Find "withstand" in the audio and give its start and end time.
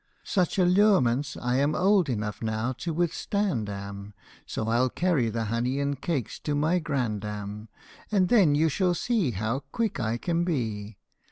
2.91-3.69